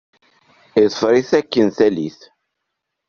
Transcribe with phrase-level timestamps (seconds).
[0.81, 2.19] Yeḍfer-it akken tallit.